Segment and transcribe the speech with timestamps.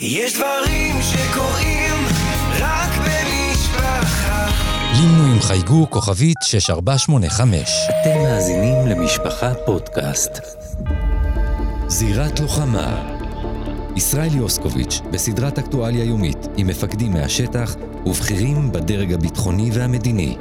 [0.00, 1.94] יש דברים שקורים
[2.58, 4.46] רק במשפחה.
[4.92, 7.70] לימנו עם חייגו כוכבית 6485.
[7.88, 10.32] אתם מאזינים למשפחה פודקאסט.
[11.88, 13.16] זירת לוחמה
[13.96, 17.76] ישראל יוסקוביץ' בסדרת אקטואליה יומית עם מפקדים מהשטח
[18.06, 20.36] ובכירים בדרג הביטחוני והמדיני.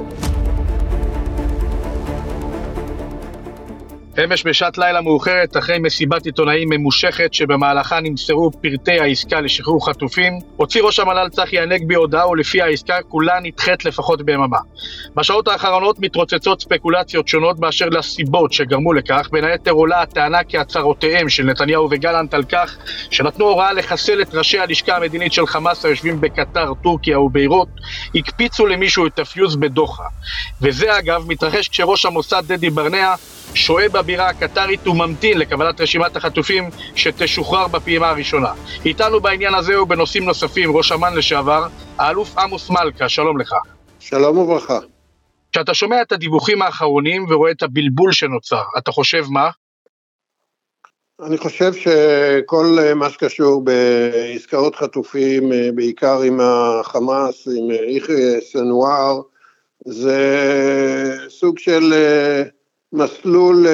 [4.19, 10.83] אמש בשעת לילה מאוחרת, אחרי מסיבת עיתונאים ממושכת שבמהלכה נמסרו פרטי העסקה לשחרור חטופים, הוציא
[10.83, 14.57] ראש המל"ל צחי הנגבי הודעה ולפיה העסקה כולה נדחית לפחות ביממה.
[15.15, 21.29] בשעות האחרונות מתרוצצות ספקולציות שונות באשר לסיבות שגרמו לכך, בין היתר עולה הטענה כי הצהרותיהם
[21.29, 22.77] של נתניהו וגלנט על כך
[23.11, 27.67] שנתנו הוראה לחסל את ראשי הלשכה המדינית של חמאס היושבים בקטר, טורקיה וביירות,
[28.15, 30.03] הקפיצו למישהו את הפיוז בדוחה.
[30.61, 33.15] וזה אגב מתרחש כשראש המוסד דדי ברנע
[33.55, 38.51] שוהה בבירה הקטרית וממתין לקבלת רשימת החטופים שתשוחרר בפעימה הראשונה.
[38.85, 43.55] איתנו בעניין הזה ובנושאים נוספים ראש אמ"ן לשעבר, האלוף עמוס מלכה, שלום לך.
[43.99, 44.79] שלום וברכה.
[45.51, 49.49] כשאתה שומע את הדיווחים האחרונים ורואה את הבלבול שנוצר, אתה חושב מה?
[51.25, 59.21] אני חושב שכל מה שקשור בעסקאות חטופים, בעיקר עם החמאס, עם יחיא סנואר,
[59.85, 60.19] זה
[61.29, 61.93] סוג של
[62.93, 63.67] מסלול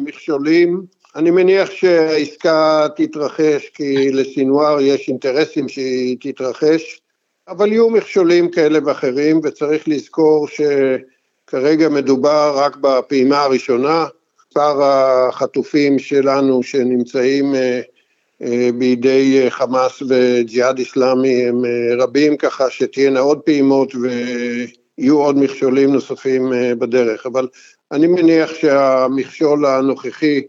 [0.00, 0.82] מכשולים.
[1.16, 7.00] אני מניח שהעסקה תתרחש כי לסינואר יש אינטרסים שהיא תתרחש,
[7.48, 14.06] אבל יהיו מכשולים כאלה ואחרים וצריך לזכור שכרגע מדובר רק בפעימה הראשונה,
[14.48, 17.54] מספר החטופים שלנו שנמצאים
[18.74, 21.62] בידי חמאס וג'יהאד איסלאמי הם
[21.98, 27.48] רבים ככה שתהיינה עוד פעימות ויהיו עוד מכשולים נוספים בדרך, אבל
[27.92, 30.40] אני מניח שהמכשול הנוכחי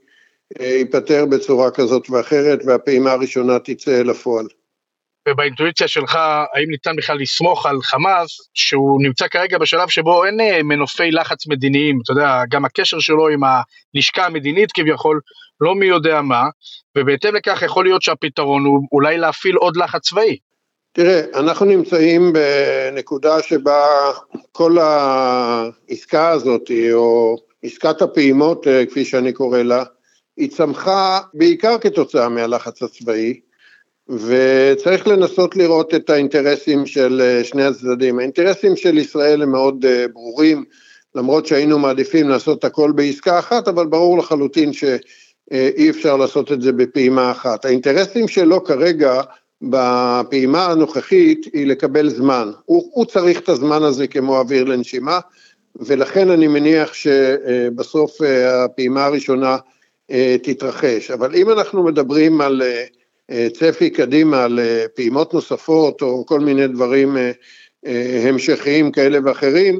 [0.59, 4.45] ייפתר בצורה כזאת ואחרת והפעימה הראשונה תצא לפועל.
[5.29, 6.15] ובאינטואיציה שלך,
[6.53, 11.99] האם ניתן בכלל לסמוך על חמאס, שהוא נמצא כרגע בשלב שבו אין מנופי לחץ מדיניים,
[12.03, 15.19] אתה יודע, גם הקשר שלו עם הלשכה המדינית כביכול,
[15.61, 16.43] לא מי יודע מה,
[16.97, 20.37] ובהתאם לכך יכול להיות שהפתרון הוא אולי להפעיל עוד לחץ צבאי.
[20.93, 23.81] תראה, אנחנו נמצאים בנקודה שבה
[24.51, 29.83] כל העסקה הזאת, או עסקת הפעימות, כפי שאני קורא לה,
[30.37, 33.39] היא צמחה בעיקר כתוצאה מהלחץ הצבאי,
[34.09, 38.19] וצריך לנסות לראות את האינטרסים של שני הצדדים.
[38.19, 40.63] האינטרסים של ישראל הם מאוד ברורים,
[41.15, 46.71] למרות שהיינו מעדיפים לעשות הכל בעסקה אחת, אבל ברור לחלוטין שאי אפשר לעשות את זה
[46.71, 47.65] בפעימה אחת.
[47.65, 49.21] האינטרסים שלו כרגע,
[49.61, 55.19] בפעימה הנוכחית היא לקבל זמן, הוא, הוא צריך את הזמן הזה כמו אוויר לנשימה,
[55.75, 59.57] ולכן אני מניח שבסוף הפעימה הראשונה
[60.43, 62.61] תתרחש, אבל אם אנחנו מדברים על
[63.53, 64.59] צפי קדימה, על
[64.95, 67.17] פעימות נוספות או כל מיני דברים
[68.23, 69.79] המשכיים כאלה ואחרים,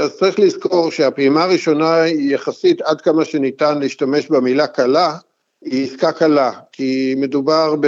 [0.00, 5.16] אז צריך לזכור שהפעימה הראשונה היא יחסית עד כמה שניתן להשתמש במילה קלה,
[5.62, 7.86] היא עסקה קלה, כי מדובר ב...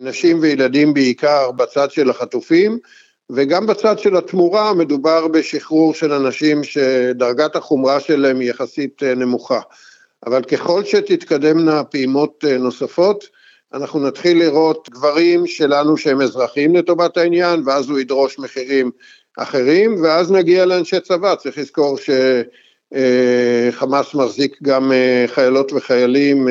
[0.00, 2.78] נשים וילדים בעיקר בצד של החטופים,
[3.30, 9.60] וגם בצד של התמורה מדובר בשחרור של אנשים שדרגת החומרה שלהם היא יחסית נמוכה.
[10.26, 13.28] אבל ככל שתתקדמנה פעימות נוספות,
[13.74, 18.90] אנחנו נתחיל לראות גברים שלנו שהם אזרחים לטובת העניין, ואז הוא ידרוש מחירים
[19.36, 21.98] אחרים, ואז נגיע לאנשי צבא, צריך לזכור
[23.72, 24.92] שחמאס מחזיק גם
[25.26, 26.48] חיילות וחיילים,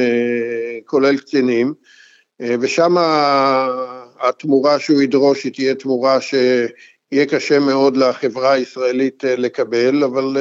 [0.85, 1.73] כולל קצינים,
[2.41, 2.95] ושם
[4.19, 10.37] התמורה שהוא ידרוש היא תהיה תמורה שיהיה קשה מאוד לחברה הישראלית לקבל, אבל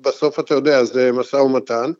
[0.00, 1.92] בסוף אתה יודע, זה משא ומתן.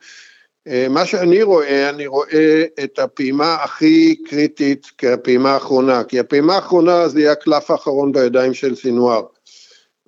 [0.91, 7.21] מה שאני רואה, אני רואה את הפעימה הכי קריטית כהפעימה האחרונה, כי הפעימה האחרונה זה
[7.21, 9.23] יהיה הקלף האחרון בידיים של סינואר.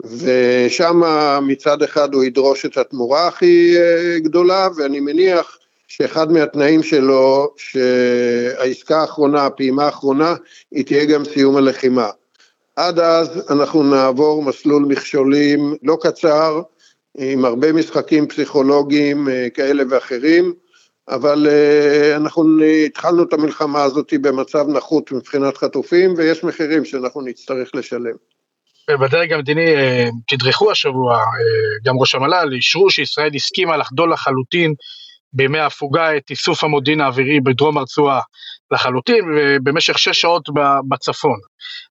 [0.05, 1.03] ושם
[1.43, 3.77] מצד אחד הוא ידרוש את התמורה הכי
[4.17, 5.58] גדולה, ואני מניח
[6.03, 10.35] שאחד מהתנאים שלו, שהעסקה האחרונה, הפעימה האחרונה,
[10.71, 12.11] היא תהיה גם סיום הלחימה.
[12.77, 16.61] עד אז אנחנו נעבור מסלול מכשולים לא קצר,
[17.19, 20.55] עם הרבה משחקים פסיכולוגיים כאלה ואחרים,
[21.09, 21.47] אבל
[22.17, 28.17] אנחנו התחלנו את המלחמה הזאת במצב נחות מבחינת חטופים, ויש מחירים שאנחנו נצטרך לשלם.
[29.01, 29.75] בדרג המדיני
[30.29, 31.21] תדרכו השבוע,
[31.85, 34.75] גם ראש המל"ל, אישרו שישראל הסכימה לחדול לחלוטין
[35.33, 38.21] בימי ההפוגה את איסוף המודיעין האווירי בדרום הרצועה
[38.71, 40.49] לחלוטין, ובמשך שש שעות
[40.89, 41.39] בצפון.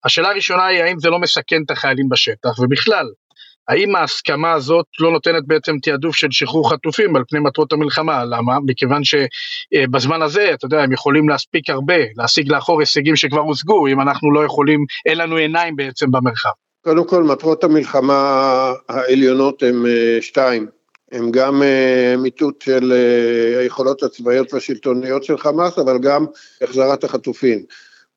[0.06, 3.06] השאלה הראשונה היא האם זה לא מסכן את החיילים בשטח, ובכלל,
[3.68, 8.26] האם ההסכמה הזאת לא נותנת בעצם תעדוף של שחרור חטופים על פני מטרות המלחמה?
[8.26, 8.58] למה?
[8.66, 14.02] מכיוון שבזמן הזה, אתה יודע, הם יכולים להספיק הרבה, להשיג לאחור הישגים שכבר הושגו, אם
[14.02, 16.50] אנחנו לא יכולים, אין לנו עיניים בעצם במרחב.
[16.84, 20.77] קודם כל, מטרות המלחמה העליונות הן אה, שתיים.
[21.12, 26.26] הם גם uh, מיטוט של uh, היכולות הצבאיות והשלטוניות של חמאס, אבל גם
[26.62, 27.64] החזרת החטופים.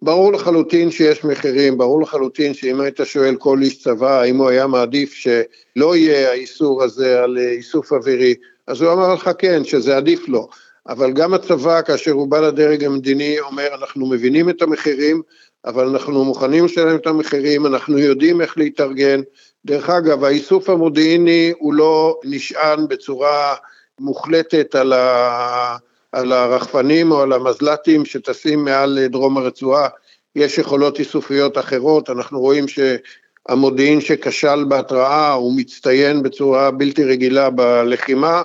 [0.02, 4.66] ברור לחלוטין שיש מחירים, ברור לחלוטין שאם היית שואל כל איש צבא, האם הוא היה
[4.66, 8.34] מעדיף שלא יהיה האיסור הזה על אה, איסוף אווירי,
[8.66, 10.48] אז הוא אמר לך כן, שזה עדיף לו.
[10.88, 15.22] אבל גם הצבא, כאשר הוא בא לדרג המדיני, אומר, אנחנו מבינים את המחירים,
[15.64, 19.20] אבל אנחנו מוכנים לשלם את המחירים, אנחנו יודעים איך להתארגן.
[19.64, 23.54] דרך אגב, האיסוף המודיעיני הוא לא נשען בצורה
[24.00, 25.76] מוחלטת על ה...
[26.12, 29.88] על הרחפנים או על המזל"טים שטסים מעל דרום הרצועה,
[30.36, 38.42] יש יכולות איסופיות אחרות, אנחנו רואים שהמודיעין שכשל בהתראה הוא מצטיין בצורה בלתי רגילה בלחימה,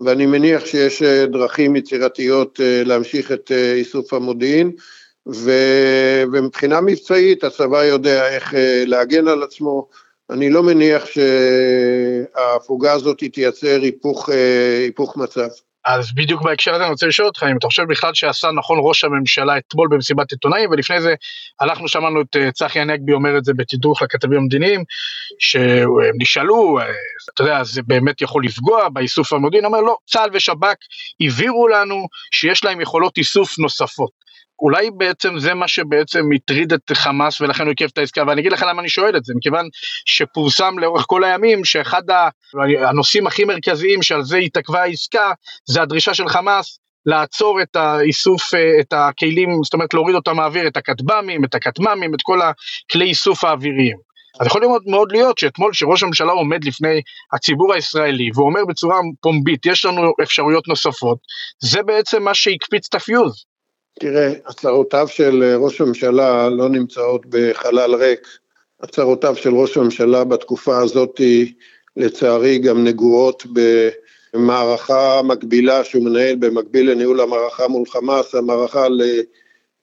[0.00, 4.72] ואני מניח שיש דרכים יצירתיות אה, להמשיך את אה, איסוף המודיעין,
[5.28, 5.50] ו...
[6.32, 8.54] ומבחינה מבצעית הצבא יודע איך
[8.86, 9.88] להגן על עצמו,
[10.30, 14.28] אני לא מניח שההפוגה הזאת תייצר היפוך,
[14.84, 15.48] היפוך מצב.
[15.84, 19.04] אז בדיוק בהקשר הזה אני רוצה לשאול אותך אם אתה חושב בכלל שעשה נכון ראש
[19.04, 21.14] הממשלה אתמול במסיבת עיתונאים ולפני זה
[21.60, 24.84] אנחנו שמענו את אה, צחי הנגבי אומר את זה בתדרוך לכתבים המדיניים
[25.38, 25.88] שהם
[26.20, 26.84] נשאלו אה,
[27.34, 29.64] אתה יודע זה באמת יכול לפגוע באיסוף המודיעין?
[29.64, 30.76] אומר לא צה"ל ושב"כ
[31.20, 34.22] הבהירו לנו שיש להם יכולות איסוף נוספות
[34.62, 38.52] אולי בעצם זה מה שבעצם הטריד את חמאס ולכן הוא עיכב את העסקה, ואני אגיד
[38.52, 39.68] לך למה אני שואל את זה, מכיוון
[40.06, 42.02] שפורסם לאורך כל הימים שאחד
[42.88, 45.32] הנושאים הכי מרכזיים שעל זה התעכבה העסקה,
[45.68, 50.66] זה הדרישה של חמאס לעצור את האיסוף, אה, את הכלים, זאת אומרת להוריד אותם מהאוויר,
[50.66, 53.96] את הכטב"מים, את הכטמ"מים, את כל הכלי איסוף האוויריים.
[54.40, 57.00] אז יכול מאוד, מאוד להיות שאתמול שראש הממשלה עומד לפני
[57.32, 61.18] הציבור הישראלי והוא אומר בצורה פומבית יש לנו אפשרויות נוספות,
[61.62, 63.44] זה בעצם מה שהקפיץ את הפיוז.
[64.00, 68.26] תראה, הצהרותיו של אה, ראש הממשלה לא נמצאות בחלל ריק.
[68.80, 71.20] הצהרותיו של ראש הממשלה בתקופה הזאת,
[71.96, 73.46] לצערי, גם נגועות
[74.34, 79.00] במערכה מקבילה שהוא מנהל במקביל לניהול המערכה מול חמאס, המערכה על,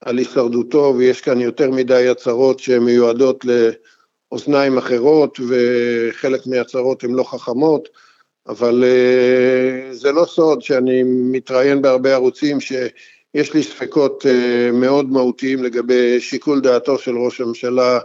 [0.02, 3.46] על הישרדותו, ויש כאן יותר מדי הצהרות שמיועדות
[4.32, 7.90] לאוזניים אחרות, וחלק מהצהרות הן לא חכמות.
[8.48, 12.74] אבל אה, זה לא סוד שאני מתראיין בהרבה ערוצים ש...
[13.34, 18.00] יש לי ספקות אה, מאוד מהותיים לגבי שיקול דעתו של ראש הממשלה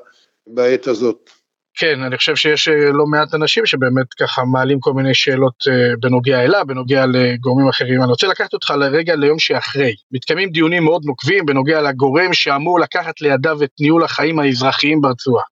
[0.46, 1.30] בעת הזאת.
[1.76, 5.96] כן, אני חושב שיש אה, לא מעט אנשים שבאמת ככה מעלים כל מיני שאלות אה,
[6.00, 8.02] בנוגע אליו, בנוגע לגורמים אחרים.
[8.02, 9.94] אני רוצה לקחת אותך לרגע ליום שאחרי.
[10.12, 15.44] מתקיימים דיונים מאוד נוקבים בנוגע לגורם שאמור לקחת לידיו את ניהול החיים האזרחיים ברצועה.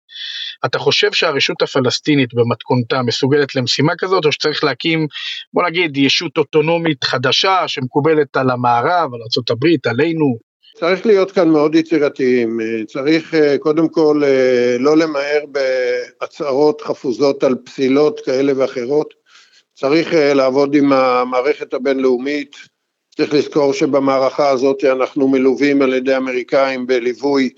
[0.67, 5.07] אתה חושב שהרשות הפלסטינית במתכונתה מסוגלת למשימה כזאת, או שצריך להקים,
[5.53, 10.53] בוא נגיד, ישות אוטונומית חדשה שמקובלת על המערב, על ארה"ב, עלינו?
[10.77, 17.55] צריך להיות כאן מאוד יצירתיים, צריך אה, קודם כל אה, לא למהר בהצהרות חפוזות על
[17.65, 19.15] פסילות כאלה ואחרות,
[19.75, 22.57] צריך אה, לעבוד עם המערכת הבינלאומית,
[23.17, 27.51] צריך לזכור שבמערכה הזאת אנחנו מלווים על ידי אמריקאים בליווי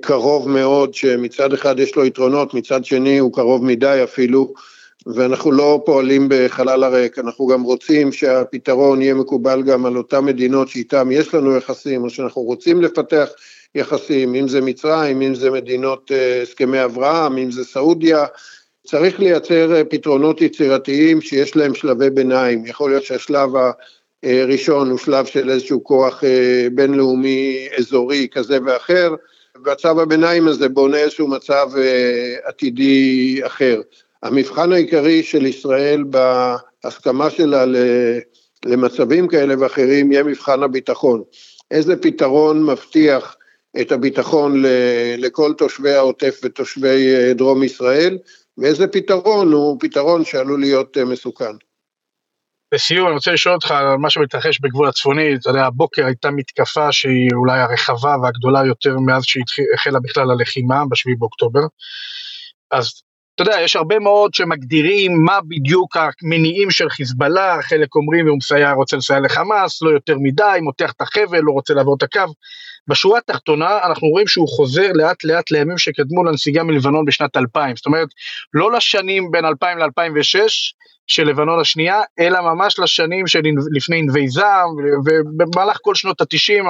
[0.00, 4.52] קרוב מאוד, שמצד אחד יש לו יתרונות, מצד שני הוא קרוב מדי אפילו,
[5.06, 10.68] ואנחנו לא פועלים בחלל הריק, אנחנו גם רוצים שהפתרון יהיה מקובל גם על אותן מדינות
[10.68, 13.28] שאיתן יש לנו יחסים, או שאנחנו רוצים לפתח
[13.74, 18.24] יחסים, אם זה מצרים, אם זה מדינות אה, הסכמי אברהם, אם זה סעודיה,
[18.86, 23.50] צריך לייצר אה, פתרונות יצירתיים שיש להם שלבי ביניים, יכול להיות שהשלב
[24.22, 29.14] הראשון הוא שלב של איזשהו כוח אה, בינלאומי אזורי כזה ואחר,
[29.64, 31.70] והצו הביניים הזה בונה איזשהו מצב
[32.44, 33.80] עתידי אחר.
[34.22, 37.64] המבחן העיקרי של ישראל בהסכמה שלה
[38.64, 41.22] למצבים כאלה ואחרים יהיה מבחן הביטחון.
[41.70, 43.36] איזה פתרון מבטיח
[43.80, 44.62] את הביטחון
[45.18, 48.18] לכל תושבי העוטף ותושבי אה, דרום ישראל,
[48.58, 51.52] ואיזה פתרון הוא פתרון שעלול להיות אה, מסוכן.
[52.72, 56.92] לסיום, אני רוצה לשאול אותך על מה שמתרחש בגבול הצפוני, אתה יודע, הבוקר הייתה מתקפה
[56.92, 61.60] שהיא אולי הרחבה והגדולה יותר מאז שהחלה בכלל הלחימה, ב-7 באוקטובר.
[62.70, 63.02] אז
[63.34, 68.72] אתה יודע, יש הרבה מאוד שמגדירים מה בדיוק המניעים של חיזבאללה, חלק אומרים הוא מסייע,
[68.72, 72.32] רוצה לסייע לחמאס, לא יותר מדי, מותח את החבל, לא רוצה לעבור את הקו.
[72.88, 77.86] בשורה התחתונה אנחנו רואים שהוא חוזר לאט לאט לימים שקדמו לנסיגה מלבנון בשנת 2000, זאת
[77.86, 78.08] אומרת
[78.54, 80.38] לא לשנים בין 2000 ל-2006
[81.10, 83.40] של לבנון השנייה, אלא ממש לשנים של
[83.76, 84.68] לפני ענבי זעם,
[85.04, 86.64] ובמהלך כל שנות התשעים,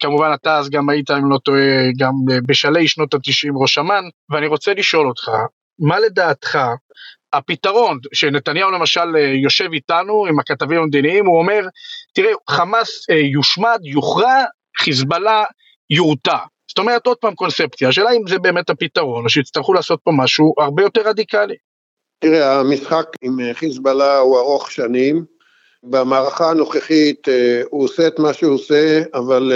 [0.00, 2.12] כמובן אתה אז גם היית, אם לא טועה, גם
[2.48, 5.30] בשלהי שנות התשעים ראש אמ"ן, ואני רוצה לשאול אותך,
[5.78, 6.58] מה לדעתך
[7.32, 11.60] הפתרון, שנתניהו למשל אה, יושב איתנו עם הכתבים המדיניים, הוא אומר,
[12.14, 14.44] תראה, חמאס אה, יושמד, יוכרע,
[14.78, 15.44] חיזבאללה
[15.90, 16.38] יורתע.
[16.68, 20.54] זאת אומרת, עוד פעם קונספציה, השאלה אם זה באמת הפתרון, או שיצטרכו לעשות פה משהו
[20.58, 21.54] הרבה יותר רדיקלי.
[22.18, 25.24] תראה, המשחק עם חיזבאללה הוא ארוך שנים.
[25.82, 27.28] במערכה הנוכחית
[27.70, 29.52] הוא עושה את מה שהוא עושה, אבל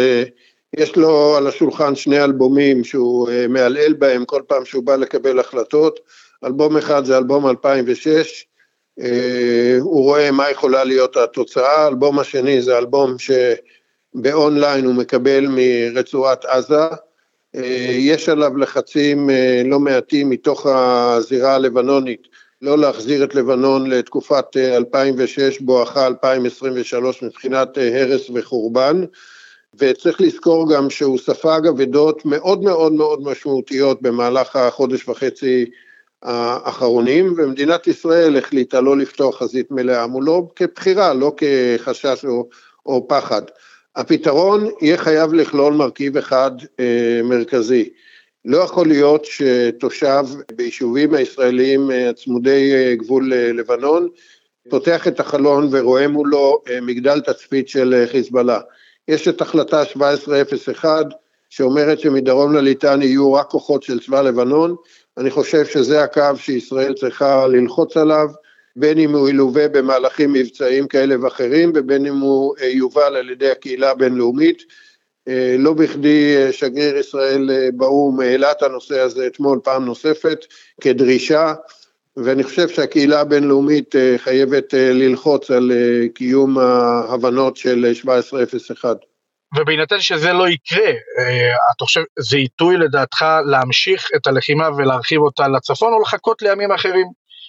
[0.76, 6.00] יש לו על השולחן שני אלבומים שהוא מעלעל בהם כל פעם שהוא בא לקבל החלטות.
[6.44, 8.46] אלבום אחד זה אלבום 2006,
[9.00, 13.16] אה, הוא רואה מה יכולה להיות התוצאה, האלבום השני זה אלבום
[14.14, 16.84] שבאונליין הוא מקבל מרצועת עזה,
[17.54, 22.28] אה, יש עליו לחצים אה, לא מעטים מתוך הזירה הלבנונית
[22.62, 29.04] לא להחזיר את לבנון לתקופת 2006 בואכה 2023 מבחינת הרס וחורבן
[29.74, 35.70] וצריך לזכור גם שהוא ספג אבדות מאוד מאוד מאוד משמעותיות במהלך החודש וחצי
[36.22, 42.48] האחרונים, ומדינת ישראל החליטה לא לפתוח חזית מלאה מולו כבחירה, לא כחשש או,
[42.86, 43.42] או פחד.
[43.96, 46.50] הפתרון יהיה חייב לכלול מרכיב אחד
[46.80, 47.90] אה, מרכזי.
[48.44, 54.08] לא יכול להיות שתושב ביישובים הישראלים אה, צמודי אה, גבול אה, לבנון
[54.68, 58.60] פותח את החלון ורואה מולו מגדל תצפית של חיזבאללה.
[59.08, 61.06] יש את החלטה 1701
[61.50, 64.76] שאומרת שמדרום לליטני יהיו רק כוחות של צבא לבנון,
[65.18, 68.28] אני חושב שזה הקו שישראל צריכה ללחוץ עליו,
[68.76, 73.90] בין אם הוא ילווה במהלכים מבצעיים כאלה ואחרים, ובין אם הוא יובל על ידי הקהילה
[73.90, 74.62] הבינלאומית.
[75.28, 80.38] אה, לא בכדי אה, שגריר ישראל באו"ם העלה את הנושא הזה אתמול פעם נוספת
[80.80, 81.54] כדרישה,
[82.16, 85.72] ואני חושב שהקהילה הבינלאומית חייבת ללחוץ על
[86.14, 88.96] קיום ההבנות של 1701.
[89.56, 95.48] ובהינתן שזה לא יקרה, אה, אתה חושב, זה עיתוי לדעתך להמשיך את הלחימה ולהרחיב אותה
[95.48, 97.06] לצפון, או לחכות לימים אחרים,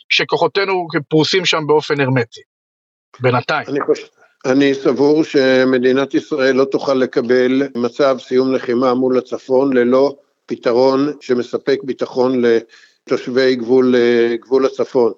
[0.09, 2.41] שכוחותינו פרוסים שם באופן הרמטי,
[3.19, 3.67] בינתיים?
[3.67, 4.07] אני, חושב,
[4.45, 11.79] אני סבור שמדינת ישראל לא תוכל לקבל מצב סיום לחימה מול הצפון ללא פתרון שמספק
[11.83, 15.11] ביטחון לתושבי גבול, אה, גבול הצפון.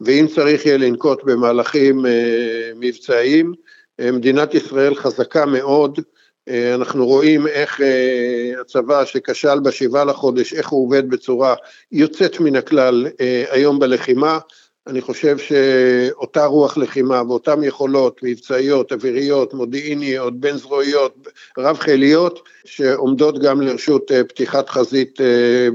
[0.00, 3.52] ואם צריך יהיה לנקוט במהלכים אה, מבצעיים,
[4.00, 6.00] מדינת ישראל חזקה מאוד,
[6.48, 11.54] אה, אנחנו רואים איך אה, הצבא שכשל בשבעה לחודש, איך הוא עובד בצורה
[11.92, 14.38] יוצאת מן הכלל אה, היום בלחימה.
[14.86, 23.38] אני חושב שאותה רוח לחימה ואותן יכולות מבצעיות, אוויריות, מודיעיניות, בין זרועיות, רב חיליות, שעומדות
[23.38, 25.18] גם לרשות פתיחת חזית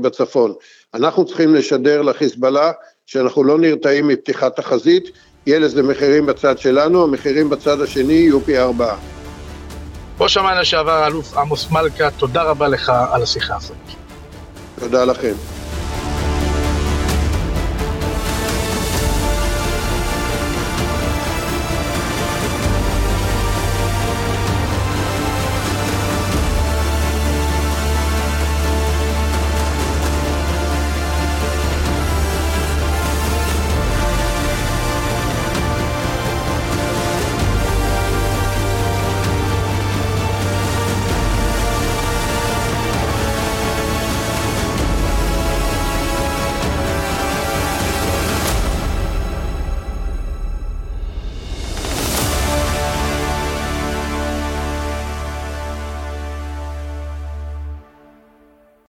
[0.01, 0.53] בצפון.
[0.93, 2.71] אנחנו צריכים לשדר לחיזבאללה
[3.05, 5.11] שאנחנו לא נרתעים מפתיחת החזית,
[5.45, 8.97] יהיה לזה מחירים בצד שלנו, המחירים בצד השני יהיו פי ארבעה.
[10.19, 13.77] ראש אמ"ן לשעבר, האלוף עמוס מלכה, תודה רבה לך על השיחה הזאת.
[14.79, 15.33] תודה לכם.